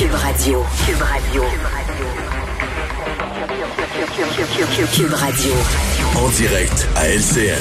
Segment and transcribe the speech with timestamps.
[0.00, 0.64] Cube Radio.
[0.86, 1.42] Cube Radio.
[4.94, 5.52] Cube Radio.
[6.16, 7.60] En direct à LCN.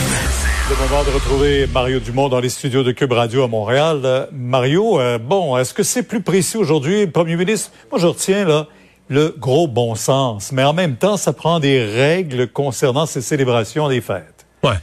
[0.69, 3.99] Le moment de retrouver Mario Dumont dans les studios de Cube Radio à Montréal.
[4.05, 7.71] Euh, Mario, euh, bon, est-ce que c'est plus précis aujourd'hui, Premier ministre?
[7.91, 8.67] Moi, je retiens là
[9.09, 13.89] le gros bon sens, mais en même temps, ça prend des règles concernant ces célébrations
[13.89, 14.38] des fêtes.
[14.61, 14.75] Ouais.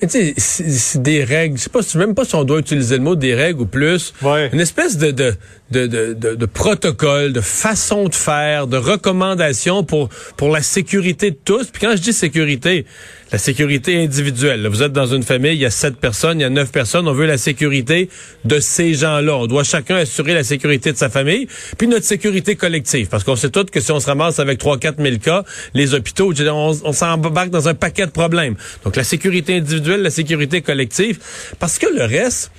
[0.00, 1.56] Mais tu sais, c'est des règles.
[1.56, 4.12] Je sais pas, même pas si on doit utiliser le mot des règles ou plus.
[4.20, 4.50] Ouais.
[4.52, 5.34] Une espèce de, de,
[5.70, 11.38] de, de, de protocole, de façon de faire, de recommandations pour, pour la sécurité de
[11.42, 11.68] tous.
[11.68, 12.84] Puis quand je dis sécurité,
[13.32, 14.66] la sécurité individuelle.
[14.66, 17.08] vous êtes dans une famille, il y a sept personnes, il y a neuf personnes.
[17.08, 18.10] On veut la sécurité
[18.44, 19.34] de ces gens-là.
[19.34, 23.08] On doit chacun assurer la sécurité de sa famille, puis notre sécurité collective.
[23.08, 25.94] Parce qu'on sait tous que si on se ramasse avec trois, quatre mille cas, les
[25.94, 28.56] hôpitaux, on, on s'embarque dans un paquet de problèmes.
[28.84, 31.18] Donc la sécurité individuelle, la sécurité collective.
[31.58, 32.52] Parce que le reste,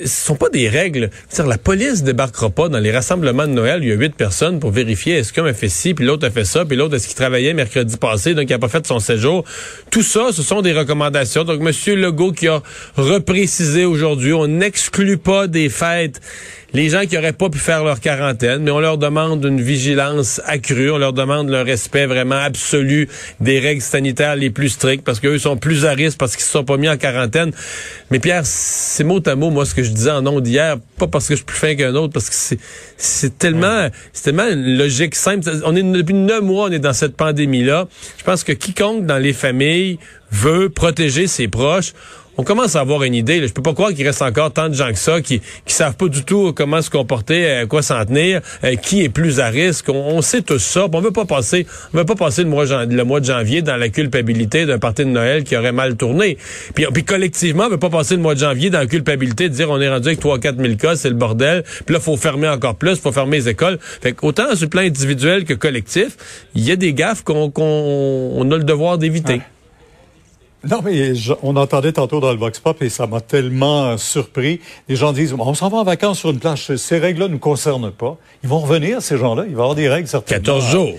[0.00, 1.10] ce sont pas des règles.
[1.38, 3.80] la police débarquera pas dans les rassemblements de Noël.
[3.82, 6.30] Il y a huit personnes pour vérifier est-ce qu'un a fait ci, puis l'autre a
[6.30, 8.98] fait ça, puis l'autre est-ce qu'il travaillait mercredi passé, donc il a pas fait son
[8.98, 9.44] séjour.
[9.90, 11.44] Tout ça, ce sont des recommandations.
[11.44, 12.62] Donc, Monsieur Legault qui a
[12.96, 16.20] reprécisé aujourd'hui, on n'exclut pas des fêtes
[16.74, 20.40] les gens qui auraient pas pu faire leur quarantaine, mais on leur demande une vigilance
[20.44, 23.08] accrue, on leur demande le respect vraiment absolu
[23.40, 26.50] des règles sanitaires les plus strictes parce qu'eux sont plus à risque parce qu'ils se
[26.50, 27.52] sont pas mis en quarantaine.
[28.10, 31.06] Mais Pierre, c'est mot à mot, moi, ce que je disais en nom d'hier, pas
[31.06, 32.58] parce que je suis plus fin qu'un autre, parce que c'est,
[32.96, 35.48] c'est tellement, c'est tellement une logique simple.
[35.64, 37.86] On est, depuis neuf mois, on est dans cette pandémie-là.
[38.18, 40.00] Je pense que quiconque dans les familles
[40.32, 41.92] veut protéger ses proches,
[42.36, 43.40] on commence à avoir une idée.
[43.40, 43.46] Là.
[43.46, 45.96] Je peux pas croire qu'il reste encore tant de gens que ça qui qui savent
[45.96, 49.48] pas du tout comment se comporter, à quoi s'en tenir, euh, qui est plus à
[49.48, 49.88] risque.
[49.88, 50.86] On, sait tout ça.
[50.92, 54.66] On veut pas passer, on veut pas passer le mois, de janvier dans la culpabilité
[54.66, 56.38] d'un parti de Noël qui aurait mal tourné.
[56.74, 59.54] Puis, puis collectivement, on veut pas passer le mois de janvier dans la culpabilité de
[59.54, 61.64] dire on est rendu avec 3 4 000 cas, c'est le bordel.
[61.84, 63.78] Puis là, faut fermer encore plus, faut fermer les écoles.
[63.80, 66.16] Fait qu'autant sur le plan individuel que collectif,
[66.54, 69.40] il y a des gaffes qu'on qu'on a le devoir d'éviter.
[70.68, 71.12] Non, mais
[71.42, 74.60] on entendait tantôt dans le Vox Pop et ça m'a tellement surpris.
[74.88, 76.74] Les gens disent, on s'en va en vacances sur une plage.
[76.76, 78.16] Ces règles-là ne nous concernent pas.
[78.42, 79.44] Ils vont revenir, ces gens-là.
[79.46, 80.42] Il va y avoir des règles certainement.
[80.42, 80.94] 14 jours.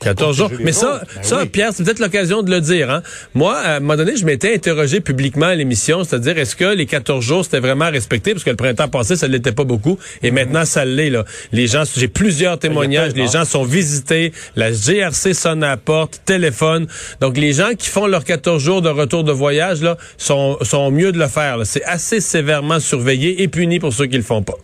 [0.00, 0.50] 14 jours.
[0.60, 2.90] Mais ça, ben ça Pierre, c'est peut-être l'occasion de le dire.
[2.90, 3.02] Hein?
[3.34, 6.86] Moi, à un moment donné, je m'étais interrogé publiquement à l'émission, c'est-à-dire est-ce que les
[6.86, 8.32] 14 jours, c'était vraiment respecté?
[8.32, 9.98] Parce que le printemps passé, ça l'était pas beaucoup.
[10.22, 11.10] Et maintenant, ça l'est.
[11.10, 11.24] Là.
[11.52, 13.14] Les gens, j'ai plusieurs témoignages.
[13.14, 14.32] Les gens sont visités.
[14.54, 16.86] La GRC sonne à la porte, téléphone.
[17.20, 20.90] Donc, les gens qui font leurs 14 jours de retour de voyage là, sont, sont
[20.90, 21.58] mieux de le faire.
[21.64, 24.56] C'est assez sévèrement surveillé et puni pour ceux qui le font pas.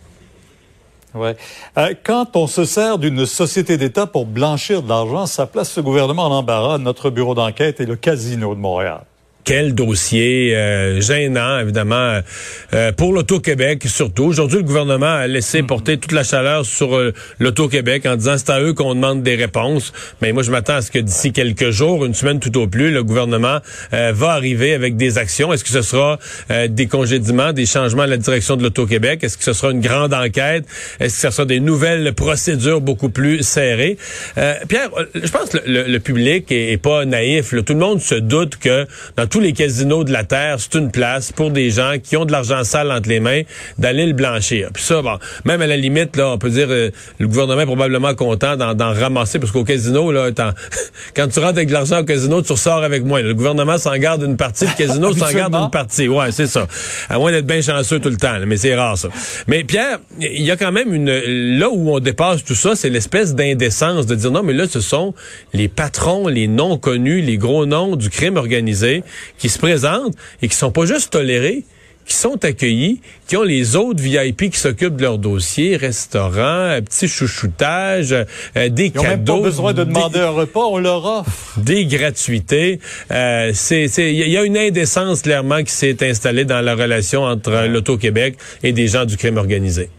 [1.15, 5.81] Euh, quand on se sert d'une société d'État pour blanchir de l'argent, ça place ce
[5.81, 6.77] gouvernement en embarras.
[6.77, 9.03] Notre bureau d'enquête et le Casino de Montréal
[9.43, 12.19] quel dossier euh, gênant, évidemment,
[12.73, 14.23] euh, pour l'Auto-Québec surtout.
[14.23, 15.65] Aujourd'hui, le gouvernement a laissé mm-hmm.
[15.65, 19.35] porter toute la chaleur sur euh, l'Auto-Québec en disant c'est à eux qu'on demande des
[19.35, 19.91] réponses.
[20.21, 22.91] Mais moi, je m'attends à ce que d'ici quelques jours, une semaine tout au plus,
[22.91, 23.59] le gouvernement
[23.91, 25.51] va arriver avec des actions.
[25.53, 26.19] Est-ce que ce sera
[26.67, 29.23] des congédiements, des changements à la direction de l'Auto-Québec?
[29.23, 30.65] Est-ce que ce sera une grande enquête?
[30.99, 33.97] Est-ce que ce sera des nouvelles procédures beaucoup plus serrées?
[34.67, 37.53] Pierre, je pense que le, public est, pas naïf.
[37.65, 40.91] Tout le monde se doute que dans tous les casinos de la Terre, c'est une
[40.91, 43.41] place pour des gens qui ont de l'argent sale entre les mains
[43.79, 44.69] d'aller le blanchir.
[44.71, 47.65] Puis ça, bon, même à la limite, là, on peut dire euh, le gouvernement est
[47.65, 50.29] probablement content d'en ramasser parce qu'au casino, là,
[51.15, 53.23] quand tu rentres avec de l'argent au casino, tu ressors avec moins.
[53.23, 56.07] Le gouvernement s'en garde une partie, le casino s'en garde une partie.
[56.07, 56.67] Ouais, c'est ça.
[57.09, 59.07] À moins d'être bien chanceux tout le temps, mais c'est rare ça.
[59.47, 62.91] Mais Pierre, il y a quand même une là où on dépasse tout ça, c'est
[62.91, 65.15] l'espèce d'indécence de dire non, mais là, ce sont
[65.53, 69.01] les patrons, les noms connus, les gros noms du crime organisé
[69.37, 71.63] qui se présentent et qui sont pas juste tolérés,
[72.05, 77.07] qui sont accueillis, qui ont les autres VIP qui s'occupent de leur dossier, restaurants, petit
[77.07, 79.07] chouchoutage, euh, des Ils cadeaux.
[79.07, 81.59] Même pas besoin de demander un repas, on leur offre.
[81.59, 82.79] Des gratuités.
[83.11, 87.67] Euh, c'est, il y a une indécence clairement qui s'est installée dans la relation entre
[87.67, 89.89] l'Auto-Québec et des gens du crime organisé.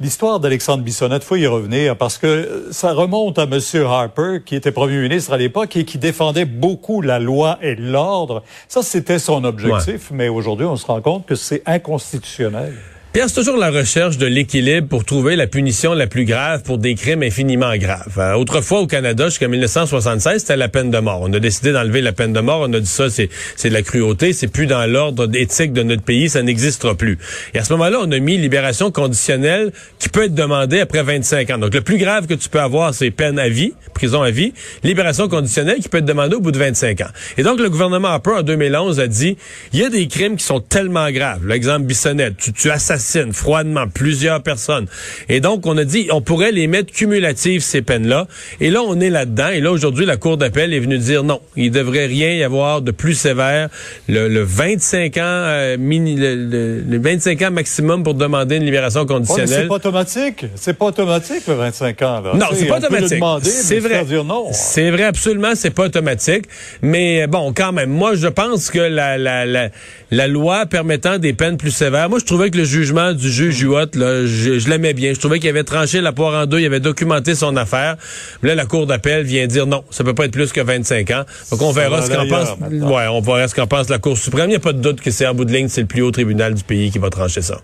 [0.00, 3.60] L'histoire d'Alexandre Bissonnette, faut y revenir parce que ça remonte à M.
[3.86, 8.42] Harper, qui était premier ministre à l'époque et qui défendait beaucoup la loi et l'ordre.
[8.68, 12.74] Ça, c'était son objectif, mais aujourd'hui, on se rend compte que c'est inconstitutionnel.
[13.12, 16.78] Pierre, c'est toujours la recherche de l'équilibre pour trouver la punition la plus grave pour
[16.78, 18.16] des crimes infiniment graves.
[18.16, 21.20] Euh, autrefois, au Canada, jusqu'en 1976, c'était la peine de mort.
[21.20, 22.60] On a décidé d'enlever la peine de mort.
[22.66, 24.32] On a dit ça, c'est, c'est de la cruauté.
[24.32, 26.30] C'est plus dans l'ordre éthique de notre pays.
[26.30, 27.18] Ça n'existera plus.
[27.52, 31.50] Et à ce moment-là, on a mis libération conditionnelle qui peut être demandée après 25
[31.50, 31.58] ans.
[31.58, 34.54] Donc, le plus grave que tu peux avoir, c'est peine à vie, prison à vie.
[34.84, 37.10] Libération conditionnelle qui peut être demandée au bout de 25 ans.
[37.36, 39.36] Et donc, le gouvernement Harper, en 2011, a dit,
[39.74, 41.46] il y a des crimes qui sont tellement graves.
[41.46, 43.01] L'exemple Bissonnette, tu, tu assassines
[43.32, 44.86] froidement plusieurs personnes.
[45.28, 48.26] Et donc, on a dit, on pourrait les mettre cumulatives, ces peines-là.
[48.60, 49.48] Et là, on est là-dedans.
[49.48, 52.82] Et là, aujourd'hui, la Cour d'appel est venue dire non, il devrait rien y avoir
[52.82, 53.68] de plus sévère.
[54.08, 59.48] Le, 25 ans, euh, mini, le, 25 ans maximum pour demander une libération conditionnelle.
[59.48, 60.46] c'est pas automatique.
[60.54, 62.32] C'est pas automatique, le 25 ans, là.
[62.34, 63.22] Non, c'est pas automatique.
[63.42, 64.04] C'est vrai.
[64.52, 66.44] C'est vrai, absolument, c'est pas automatique.
[66.82, 69.68] Mais bon, quand même, moi, je pense que la, la, la,
[70.10, 73.62] la loi permettant des peines plus sévères, moi, je trouvais que le jugement du juge
[73.62, 75.14] Huot, là, je, l'aimais bien.
[75.14, 77.96] Je trouvais qu'il avait tranché la poire en deux, il avait documenté son affaire.
[78.42, 81.24] Là, la Cour d'appel vient dire non, ça peut pas être plus que 25 ans.
[81.50, 82.50] Donc, on verra ce qu'en pense.
[82.60, 84.46] Ouais, on verra ce qu'en pense la Cour suprême.
[84.46, 86.02] Il n'y a pas de doute que c'est en bout de ligne, c'est le plus
[86.02, 87.60] haut tribunal du pays qui va trancher ça.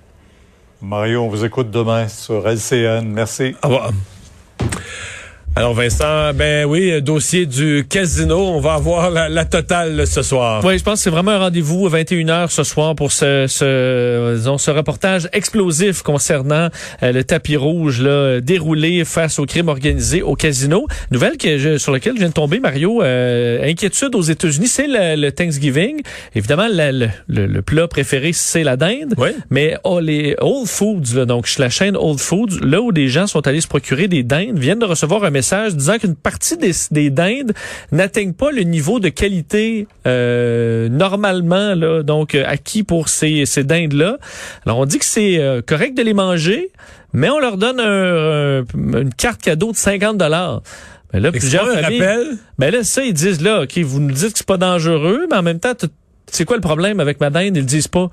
[0.80, 3.04] Mario, on vous écoute demain sur LCN.
[3.04, 3.54] Merci.
[3.62, 3.90] Au revoir.
[5.58, 10.64] Alors Vincent, ben oui, dossier du casino, on va avoir la, totale ce soir.
[10.64, 14.37] Oui, je pense que c'est vraiment un rendez-vous à 21h ce soir pour ce, ce,
[14.37, 16.69] disons, ce reportage explosif concernant
[17.02, 20.87] euh, le tapis rouge là, déroulé face au crime organisé au casino.
[21.10, 23.02] Nouvelle que sur laquelle je viens de tomber, Mario.
[23.02, 26.02] Euh, inquiétude aux États-Unis, c'est le, Thanksgiving.
[26.37, 29.14] Évidemment, le, le, plat préféré, c'est la dinde.
[29.16, 29.31] Oui.
[29.50, 33.26] Mais oh, les Old Foods, là, donc la chaîne Old Foods, là où des gens
[33.26, 36.72] sont allés se procurer des dindes, viennent de recevoir un message disant qu'une partie des,
[36.90, 37.52] des dindes
[37.92, 43.64] n'atteignent pas le niveau de qualité euh, normalement là, donc euh, acquis pour ces, ces
[43.64, 44.18] dindes là.
[44.66, 46.70] Alors on dit que c'est euh, correct de les manger,
[47.12, 50.62] mais on leur donne une carte cadeau de 50 dollars.
[51.12, 52.02] Mais là, plusieurs familles,
[52.58, 55.38] ben là, ça, ils disent là, OK, vous nous dites que c'est pas dangereux, mais
[55.38, 55.72] en même temps,
[56.30, 57.56] c'est quoi le problème avec ma dinde?
[57.56, 58.10] Ils le disent pas.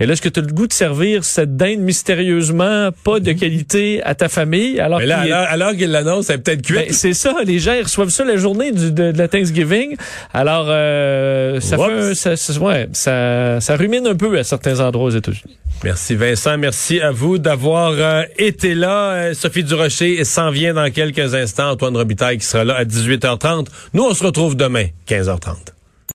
[0.00, 3.32] Et là, est-ce que tu as le goût de servir cette dinde mystérieusement pas de
[3.32, 4.80] qualité à ta famille?
[4.80, 6.74] Alors Mais là, alors, qu'ils l'annoncent, c'est peut-être cuit.
[6.74, 7.34] Ben, c'est ça.
[7.44, 9.96] Les gens, ils reçoivent ça la journée du, de, la Thanksgiving.
[10.32, 15.06] Alors, euh, ça, fait, ça, ça, ouais, ça, ça rumine un peu à certains endroits
[15.06, 15.58] aux États-Unis.
[15.82, 19.10] Merci Vincent, merci à vous d'avoir euh, été là.
[19.10, 21.72] Euh, Sophie Durocher s'en vient dans quelques instants.
[21.72, 23.66] Antoine Robitaille qui sera là à 18h30.
[23.92, 25.73] Nous, on se retrouve demain, 15h30.